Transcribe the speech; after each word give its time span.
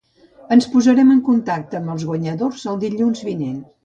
Ens 0.53 0.67
posarem 0.75 1.11
en 1.15 1.19
contacte 1.27 1.77
amb 1.79 1.91
els 1.97 2.05
guanyadors 2.13 2.65
el 2.73 2.81
dilluns 2.85 3.23
divuit. 3.27 3.61